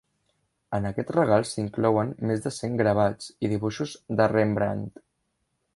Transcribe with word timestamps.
En 0.77 0.87
aquest 0.89 1.11
regal 1.15 1.45
s'inclouen 1.49 2.15
més 2.31 2.41
de 2.47 2.53
cent 2.57 2.81
gravats 2.83 3.29
i 3.49 3.53
dibuixos 3.55 3.95
de 4.21 4.31
Rembrandt. 4.33 5.03